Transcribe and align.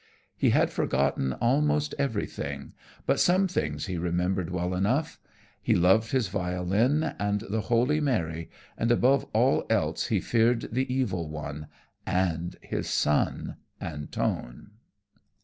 He 0.35 0.49
had 0.49 0.71
forgotten 0.71 1.33
almost 1.33 1.93
everything, 1.99 2.73
but 3.05 3.19
some 3.19 3.47
things 3.47 3.85
he 3.85 3.99
remembered 3.99 4.49
well 4.49 4.73
enough. 4.73 5.19
He 5.61 5.75
loved 5.75 6.11
his 6.11 6.27
violin 6.27 7.13
and 7.19 7.41
the 7.41 7.61
holy 7.61 7.99
Mary, 8.01 8.49
and 8.79 8.91
above 8.91 9.25
all 9.25 9.63
else 9.69 10.07
he 10.07 10.19
feared 10.19 10.69
the 10.71 10.91
Evil 10.91 11.29
One, 11.29 11.67
and 12.03 12.55
his 12.63 12.89
son 12.89 13.57
Antone. 13.79 14.71